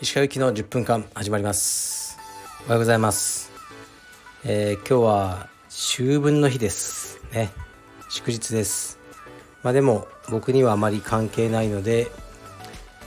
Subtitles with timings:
[0.00, 2.18] 石川行きの10分間始まります。
[2.62, 3.52] おはようございます、
[4.44, 7.52] えー今日は秋分の日ですね。
[8.08, 8.98] 祝日です。
[9.62, 12.10] まあでも僕にはあまり関係ないので、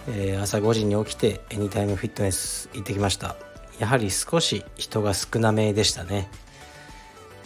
[0.07, 3.35] えー朝5時に起きてエニタイムフィットネス行ってきました。
[3.77, 6.31] やはり少し人が少なめでしたね。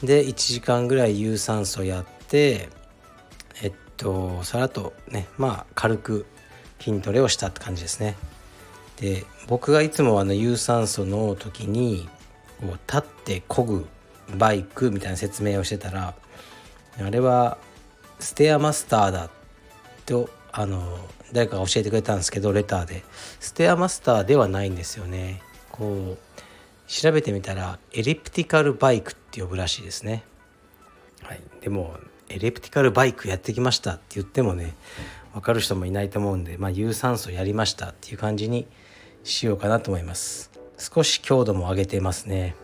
[0.04, 2.70] で1時間ぐらい有酸素やって
[4.06, 6.26] えっとねまあ軽く
[6.80, 8.16] 筋トレをしたって感じですね。
[8.98, 12.08] で僕がいつもあの有酸素の時に
[12.62, 13.88] こう立って漕ぐ
[14.38, 16.14] バイクみたいな説明をしてたら
[17.00, 17.58] あれは
[18.20, 19.30] ステアマスターだ
[20.06, 20.98] とあの
[21.32, 23.04] 誰かが教えてくれたんですけどレターで。
[23.40, 25.42] ステアマスターではないんですよね。
[25.72, 26.18] こう
[26.88, 30.24] 調べてみたらエリプティカルバイクって呼ぶらしいですね。
[31.24, 31.98] はい、でも
[32.30, 34.74] エレプティカルバイクやってきましたって言ってもね
[35.34, 38.68] 分かる人もいないと思うんで、まあ、有酸素やりましたっていう感じに
[39.24, 40.52] しようかなと思います。
[40.78, 42.56] 少し強度も上げてますね。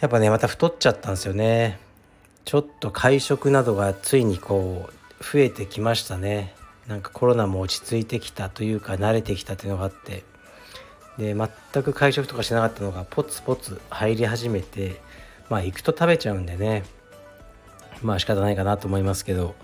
[0.00, 1.78] やっぱねまた太っちゃったんですよね。
[2.44, 6.54] ちょっと会食などがついにこう増えてきましたね。
[6.86, 10.24] なんかコロナも落ち着いてきたというか慣れてきたというのがあって。
[11.18, 15.00] で全く会食とかしなかったのがポツポツ入り始めて
[15.50, 16.84] まあ行くと食べちゃうんでね。
[18.02, 19.54] まあ仕方ないかなと思いますけど。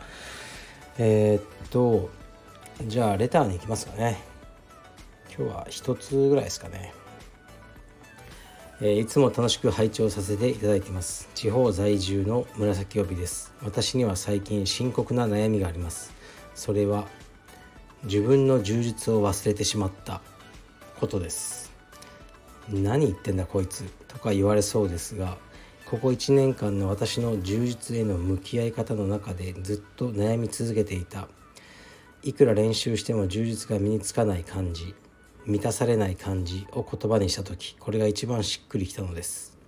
[0.99, 2.11] えーっと
[2.87, 4.19] じゃあレターに行きますかね。
[5.37, 6.93] 今日は一つぐらいですかね、
[8.81, 11.29] えーいつも楽しく拝聴させていただいています。
[11.35, 13.53] 地方在住の紫帯です。
[13.63, 16.13] 私には最近深刻な悩みがあります。
[16.55, 17.07] それは
[18.05, 20.21] 自分の充実を忘れてしまった
[20.99, 21.73] ことです。
[22.69, 25.37] 何言ってんだこいつとか言われそうですが
[25.87, 31.29] ここ1年間の私の充実への向き合い方の中でずっと悩み続けていた。
[32.23, 34.95] いくら練習しても充実が身につかない感じ
[35.45, 39.59] 満たされない感じを言葉にした時これが一番しっくりきたのです。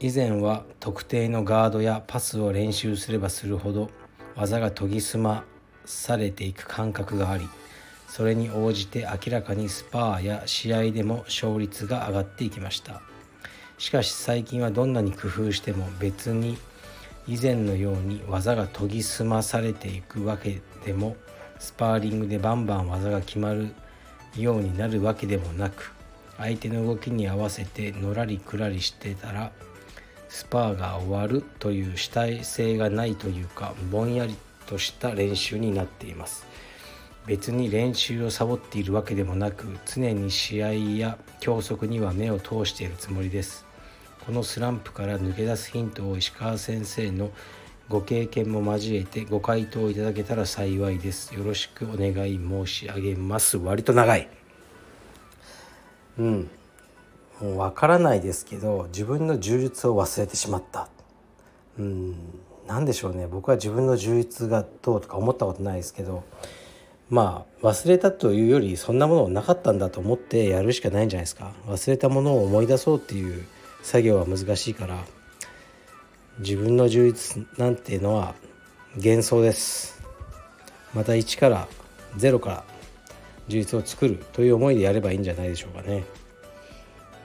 [0.00, 3.90] 以前は特定のガードやパスを練習すればするほど
[4.34, 5.44] 技が研ぎ澄ま
[5.84, 7.48] されていく感覚があり
[8.06, 13.02] それに応じて明らかにスパーや試合でも勝率が上がっていきました。
[13.78, 16.58] しかし最近はどんなに工夫しても別に
[17.26, 21.16] 以前のように技が研ぎ澄まされていくわけでも
[21.58, 23.74] スパーリングでバンバン技が決まる
[24.36, 25.92] ようになるわけでもなく
[26.36, 29.52] 相手の動きに合わせてのらりくらりしてたら
[30.28, 36.46] スパーが終わるという主体性がないというかぼんやりとした練習になっています。
[37.26, 43.67] 別に練習をサボっているわけでもなく常に試合や教則には目を通しているつもりです。
[44.28, 47.30] このスランプから抜け出すヒントを石川先生の
[47.88, 51.34] ご経験も交えてご回答いただけたら幸いです。
[51.34, 53.56] よろしくお願い申し上げます。
[53.56, 54.28] 割と長い。
[56.18, 56.50] うん。
[57.40, 60.90] もうわからないですけど自分の充実を忘れてしまった。
[61.78, 62.14] うん。
[62.66, 63.26] 何でしょうね。
[63.26, 66.22] 僕は自分の充実がどうとか思ったことないですけど
[67.08, 71.54] まあ忘れたというよりそんなものなかったんだと思ってやるしかないんじゃないですか。
[71.66, 73.46] 忘れたものを思い出そうっていう
[73.88, 75.02] 作業は難しいから
[76.40, 78.34] 自分の充実なんていうのは
[78.96, 80.02] 幻想です。
[80.92, 81.66] また1から
[82.18, 82.64] 0から
[83.48, 86.04] 充実を作るという思いでやればいいんじゃないでしょうかね。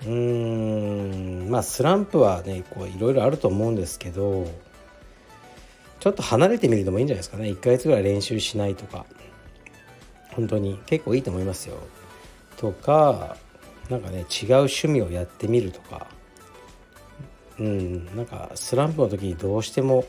[0.03, 4.49] うーんまあスランプはねこういろいろあると思うんですけど
[5.99, 7.49] ちょっと離れてみるのもいいんじゃないですかね。
[7.49, 9.05] 1ヶ月ぐらい練習しないとか。
[10.31, 11.75] 本当に結構いいと思いますよ。
[12.55, 13.35] とか
[13.89, 16.07] なんかね違う趣味をやってみるとか。
[17.59, 18.15] うん。
[18.15, 20.05] なんかスランプの時にどうしても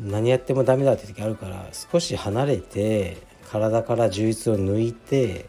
[0.00, 3.18] 何やってもダメだって時あるから少し離れて
[3.50, 5.46] 体から充実を抜いて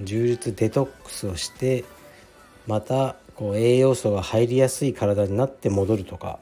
[0.00, 1.84] 充実デトックスをして
[2.66, 6.38] またこう栄養素が入りやすい体になって戻るとか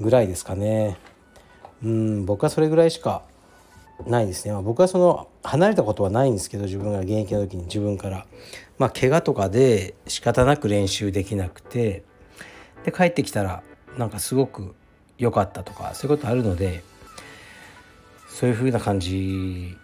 [0.00, 0.98] ぐらいですかね。
[1.82, 3.22] うん僕はそれぐらいしか
[4.06, 8.26] ないですね、ま、僕はその離れたことはないんですけど自分が現役の時に自分から。
[8.78, 12.02] まあ怪我とかで仕方なく練習できなくて
[12.84, 13.62] で帰ってきたら
[13.98, 14.74] なんかすごく
[15.18, 16.82] 良かったとかそういうことあるので
[18.28, 19.76] そういう風な感じ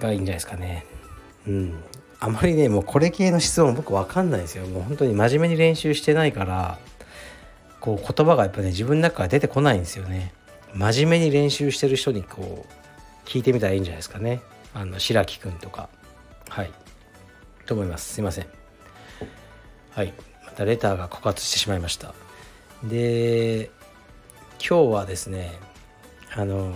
[0.00, 0.84] がいいんじゃないですかね。
[1.46, 1.74] うん。
[2.18, 4.66] あまりねもうこれ系の質問僕分かんないですよ。
[4.66, 6.78] もう本当に真面目に練習してないから
[7.80, 10.32] こう言葉がやっぱね自分の中から出てこないんですよね。
[10.74, 14.40] 真面目に練習してる人にこう聞いてみたらいいんじゃないですかね。
[14.74, 15.88] あの白木くんとか。
[16.48, 16.70] はい。
[17.66, 18.14] と思います。
[18.14, 18.46] すいません。
[19.90, 20.12] はい。
[20.44, 22.14] またレターが枯渇してしまいました。
[22.84, 23.70] で
[24.58, 25.52] 今日はですね
[26.34, 26.72] あの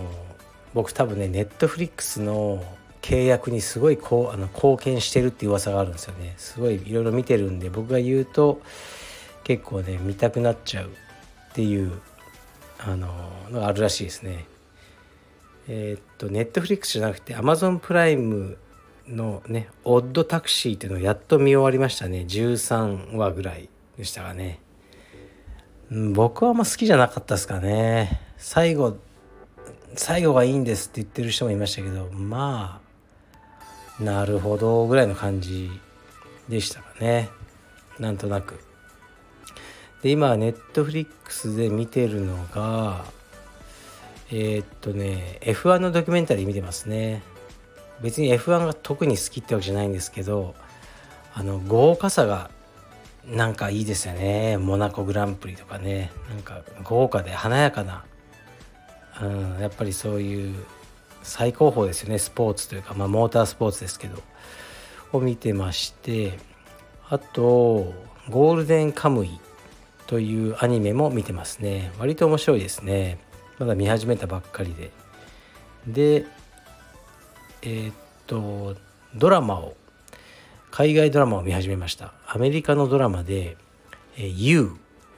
[0.73, 2.63] 僕多分ねネットフリックスの
[3.01, 6.33] 契約にすごいこうあの貢献してるっていう噂があるんですよね。
[6.37, 8.61] すごいいろいろ見てるんで僕が言うと
[9.43, 10.89] 結構ね見たくなっちゃうっ
[11.53, 11.91] ていう
[12.79, 13.07] あの
[13.49, 14.45] のがあるらしいですね。
[15.67, 18.57] えー、っとネットフリックスじゃなくてアマゾンプライム
[19.07, 22.25] のねオッドタクシーっていうのをやっと見終わりましたね。
[22.27, 24.59] 13話ぐらいでしたがね、
[25.91, 28.21] 僕はあんま好きじゃなかったですかね。
[28.37, 28.95] 最後
[29.95, 32.79] 最後がいいんですって言ってる人もいましたけどま
[33.99, 35.69] あなるほどぐらいの感じ
[36.47, 37.29] でしたかね。
[37.99, 38.57] なんとなく。
[40.01, 43.03] で今ネットフリックスで見てるのが
[44.31, 47.21] えー、っとね F1 のドキュメンタリー見てますね。
[48.01, 50.55] 別に F1 が特に好きってわけじゃないんですけど
[51.33, 52.49] あの豪華さが
[53.27, 54.57] なんかいいですよね。
[54.57, 56.11] モナコグランプリとかね。
[56.29, 58.03] なんか豪華で華やかな、
[59.21, 60.65] うん、やっぱりそういう
[61.23, 62.19] 最高峰ですよね。
[62.19, 64.21] スポーツというか、まあ、モータースポーツですけど。
[65.13, 66.39] を見てまして。
[67.09, 67.93] あと
[68.29, 69.39] ゴールデンカムイ
[70.07, 71.91] というアニメも見てますね。
[71.99, 73.19] 割と面白いですね。
[73.59, 74.91] まだ見始めたばっかりで。
[75.87, 76.25] で
[77.63, 77.95] えー、っ
[78.27, 78.75] と
[79.15, 79.75] ドラマを
[80.71, 82.13] 海外ドラマを見始めました。
[82.25, 83.57] アメリカのドラマで
[84.17, 84.71] 「えー、You」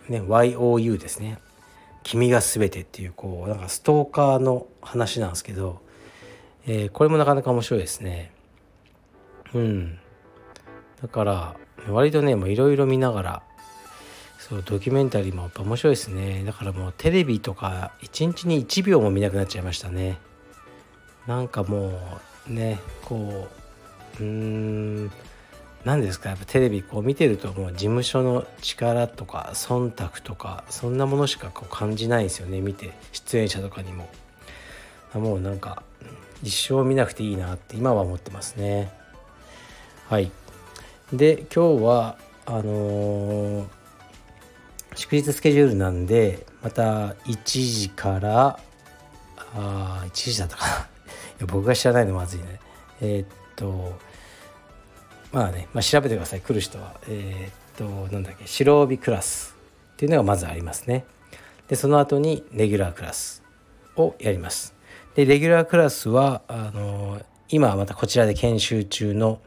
[0.09, 1.38] ね YOU ですね
[2.01, 5.79] 「君が全て」っていうこうなんかストーカーの話なんですけど、
[6.65, 8.31] えー、これもなかなか面白いですね。
[9.53, 10.00] うん。
[11.01, 11.55] だから
[11.88, 13.44] 割とねいろいろ見ながら
[14.39, 16.44] そうドキュメンタリーもやっぱ面白いですね。
[16.45, 20.17] だからもうテレビとか1日に1秒も見なくなっちゃいましたね。
[21.27, 22.00] なんかも
[22.50, 23.47] うねこ
[24.19, 25.11] ううーん。
[25.85, 26.30] 何ですか？
[26.30, 32.91] やっぱテレビこう見てるともう事務所の力とか忖度とかそんなものしかこう感じないですよね見て。
[33.12, 34.07] 出演者とかにも。
[35.13, 35.83] もうなんか
[36.41, 38.91] 一生見なくていいなって今は思ってますね。
[40.09, 40.31] はい。
[41.12, 43.65] で今日はあのー
[44.95, 47.38] 祝日スケジュールなんでまた1
[47.79, 48.59] 時から
[49.56, 50.74] あ1時だったかな。
[50.77, 50.77] い
[51.41, 52.59] や僕が知らないのまずいね。
[53.01, 54.00] えー、っと
[55.33, 56.41] まあね、まあ、調べてください。
[56.41, 56.94] 来る人は。
[57.09, 58.47] えー、っとなんだっけ。
[58.47, 59.57] 白帯クラス。
[59.94, 61.06] っていうのがまずありますね。
[61.68, 63.44] でその後にレギュラークラス
[63.95, 64.75] をやります。
[65.15, 69.39] でレギュラークラスはあの今またこちらで研修中の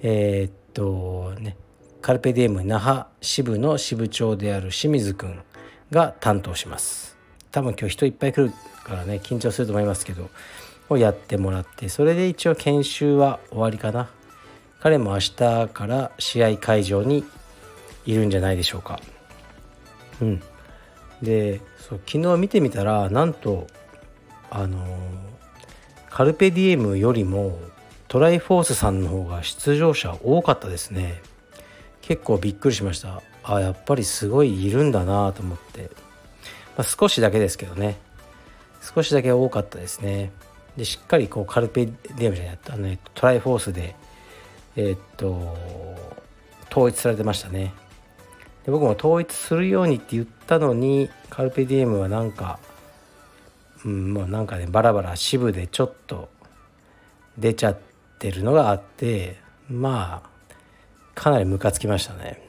[0.00, 1.56] えー、っとね
[2.00, 5.42] カルペディエム那覇支部の支部長である清水くん
[5.90, 7.16] が担当します。
[7.50, 8.52] 多分今日人いっぱい来る
[8.84, 10.30] からね緊張すると思いますけど
[10.88, 14.10] をやってもらってそれで一応研修は終わりかな。
[14.86, 17.24] 彼も明日から試合会場に
[18.04, 19.00] いるんじゃないでしょうか。
[20.22, 20.42] うん。
[21.20, 23.66] でそう昨日見てみたらなんと
[24.48, 24.86] あの
[26.08, 27.58] カルペディエムよりも
[28.06, 31.20] トライフォースさんの方が出場者多かったですね。
[32.00, 33.22] 結構びっくりしました。
[33.42, 35.90] あやっぱりすごいいるんだなと思って、
[36.76, 37.96] まあ、少しだけですけどね。
[38.80, 40.30] 少しだけ多かったですね。
[40.76, 43.96] でしっかりこうカルペディウムじゃないあの、ね、トライフォースで
[44.76, 45.54] えー、っと
[46.70, 47.72] 統一されてましたね
[48.64, 52.58] で僕も統一するようにって言ったのにカルペディエムはなんか
[53.84, 56.28] うんまあなんかねバラバラ支部でちょっと
[57.38, 57.78] 出ちゃっ
[58.18, 59.36] てるのがあって
[59.68, 60.36] まあ
[61.14, 62.42] かなりムカつきましたね。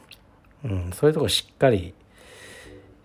[0.66, 1.94] うん、そういうとこしっかり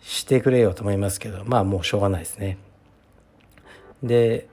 [0.03, 2.59] してくれよと思いますけどまあもうしょうがないですね。
[4.03, 4.49] で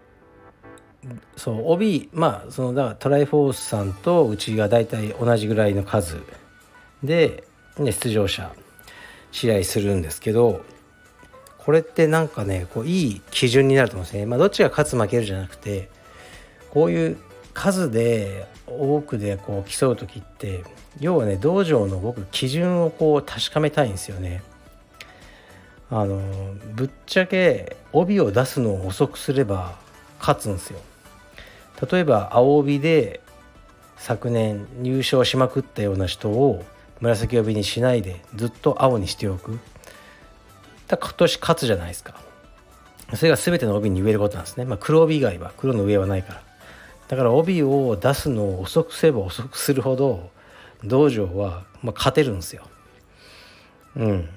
[1.38, 6.22] そう帯まあそのだからトライフォースさんとうちが大体同じぐらいの数
[7.04, 7.46] で、
[7.78, 8.52] ね、出場者
[9.32, 10.66] 試合するんですけど
[11.58, 14.26] これってなんかねこういい基準になると思うんですね。
[14.26, 15.90] まあ、どっちが勝つ負けるじゃなくて
[16.72, 17.18] こういう
[17.54, 20.64] 数で多くでこう競う時って
[21.00, 24.44] 要はね道場の僕基準をこう確かめたいんですよね。
[25.92, 26.22] あの
[26.76, 29.80] ぶっちゃけ帯を出すのを遅くすれば
[30.20, 30.80] 勝つんですよ。
[31.92, 33.22] 例えば青帯で
[33.98, 36.64] 昨年入賞しまくったような人を
[37.02, 39.60] 紫帯にしないでずっと青にしておく。
[40.88, 42.16] だ今年勝つじゃないですか。
[43.16, 44.66] それが全ての帯に言えることなんですね。
[44.66, 46.42] まあ黒帯以外は黒の上はないから。
[47.08, 50.30] だから帯を出すのを遅くすれば遅くするほど
[50.84, 52.64] 道場は、まあ、勝てるんですよ。
[53.96, 54.30] うん。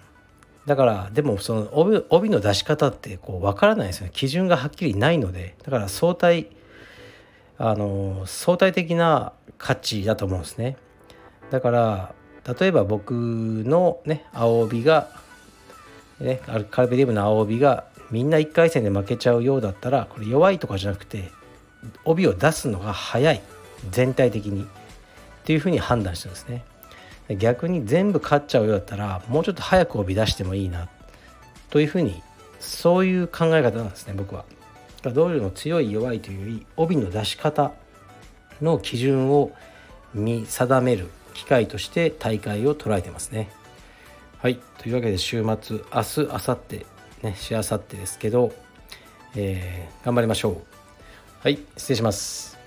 [0.66, 6.46] だからでもその帯帯の出し方ってこう分からないですよね基準がはっきりないのでだから相対
[7.58, 10.76] あの相対的な価値だと思うんですね。
[11.50, 12.14] だから
[12.58, 15.08] 例えば僕のね青帯が
[16.20, 21.30] ねカルペディウムの青帯がみんな1回戦で負けちゃうようだったらこれ弱いとかじゃなくて
[22.04, 23.40] 帯を出すのが早い。
[23.90, 24.62] 全体的に。
[24.62, 26.64] っていうふうに判断してるんですね。
[27.36, 30.88] 逆に全部勝っちゃうようだったらもうちょっと早く帯出してもいいな。
[31.70, 32.22] というふうに
[32.60, 34.44] そういう考え方なんですね僕は。
[35.10, 37.72] ドルの強い弱いというより帯の出し方
[38.60, 39.52] の基準を
[40.14, 43.50] 見定める機会として大会を捉えてますね。
[44.38, 44.58] はい。
[44.78, 46.86] というわけで週末明日明後日
[47.22, 48.52] ねしあさってですけど、
[49.34, 50.56] えー、頑張りましょう。
[51.42, 51.58] はい。
[51.76, 52.61] 失礼します。